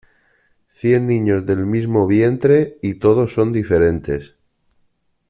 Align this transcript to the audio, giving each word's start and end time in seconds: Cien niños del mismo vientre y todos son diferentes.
Cien 0.67 1.05
niños 1.05 1.45
del 1.45 1.67
mismo 1.67 2.07
vientre 2.07 2.79
y 2.81 2.95
todos 2.95 3.33
son 3.33 3.53
diferentes. 3.53 4.33